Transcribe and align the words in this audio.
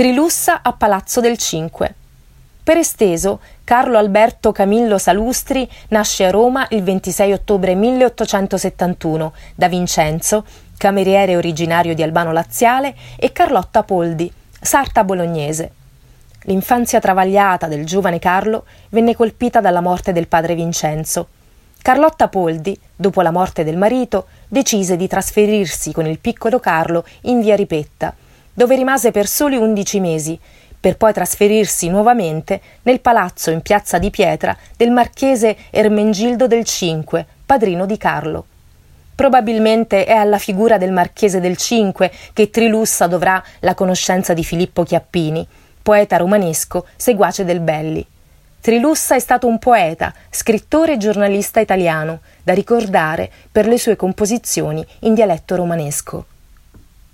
Trilussa 0.00 0.60
a 0.62 0.72
Palazzo 0.72 1.20
del 1.20 1.36
Cinque. 1.36 1.94
Per 2.64 2.78
esteso, 2.78 3.40
Carlo 3.64 3.98
Alberto 3.98 4.50
Camillo 4.50 4.96
Salustri 4.96 5.68
nasce 5.88 6.24
a 6.24 6.30
Roma 6.30 6.66
il 6.70 6.82
26 6.82 7.32
ottobre 7.34 7.74
1871 7.74 9.34
da 9.54 9.68
Vincenzo, 9.68 10.46
cameriere 10.78 11.36
originario 11.36 11.94
di 11.94 12.02
Albano 12.02 12.32
Laziale, 12.32 12.94
e 13.16 13.30
Carlotta 13.32 13.82
Poldi, 13.82 14.32
sarta 14.58 15.04
bolognese. 15.04 15.70
L'infanzia 16.44 16.98
travagliata 16.98 17.66
del 17.66 17.84
giovane 17.84 18.18
Carlo 18.18 18.64
venne 18.88 19.14
colpita 19.14 19.60
dalla 19.60 19.82
morte 19.82 20.12
del 20.12 20.28
padre 20.28 20.54
Vincenzo. 20.54 21.28
Carlotta 21.82 22.28
Poldi, 22.28 22.74
dopo 22.96 23.20
la 23.20 23.30
morte 23.30 23.64
del 23.64 23.76
marito, 23.76 24.28
decise 24.48 24.96
di 24.96 25.06
trasferirsi 25.06 25.92
con 25.92 26.06
il 26.06 26.18
piccolo 26.18 26.58
Carlo 26.58 27.04
in 27.24 27.42
via 27.42 27.54
Ripetta, 27.54 28.14
dove 28.52 28.76
rimase 28.76 29.10
per 29.10 29.26
soli 29.26 29.56
undici 29.56 30.00
mesi, 30.00 30.38
per 30.80 30.96
poi 30.96 31.12
trasferirsi 31.12 31.88
nuovamente 31.88 32.60
nel 32.82 33.00
palazzo 33.00 33.50
in 33.50 33.60
piazza 33.60 33.98
di 33.98 34.10
Pietra 34.10 34.56
del 34.76 34.90
marchese 34.90 35.56
Ermengildo 35.70 36.46
del 36.46 36.64
Cinque, 36.64 37.26
padrino 37.44 37.84
di 37.84 37.98
Carlo. 37.98 38.46
Probabilmente 39.14 40.06
è 40.06 40.14
alla 40.14 40.38
figura 40.38 40.78
del 40.78 40.92
marchese 40.92 41.40
del 41.40 41.58
Cinque 41.58 42.10
che 42.32 42.48
Trilussa 42.48 43.06
dovrà 43.06 43.42
la 43.60 43.74
conoscenza 43.74 44.32
di 44.32 44.42
Filippo 44.42 44.82
Chiappini, 44.82 45.46
poeta 45.82 46.16
romanesco, 46.16 46.86
seguace 46.96 47.44
del 47.44 47.60
Belli. 47.60 48.06
Trilussa 48.62 49.14
è 49.14 49.18
stato 49.18 49.46
un 49.46 49.58
poeta, 49.58 50.14
scrittore 50.30 50.94
e 50.94 50.96
giornalista 50.96 51.60
italiano, 51.60 52.20
da 52.42 52.54
ricordare 52.54 53.30
per 53.52 53.66
le 53.66 53.78
sue 53.78 53.96
composizioni 53.96 54.84
in 55.00 55.12
dialetto 55.12 55.56
romanesco. 55.56 56.24